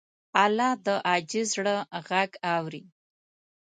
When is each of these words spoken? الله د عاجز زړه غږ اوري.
الله 0.43 0.71
د 0.85 0.87
عاجز 1.07 1.47
زړه 1.55 1.75
غږ 2.09 2.31
اوري. 2.55 2.83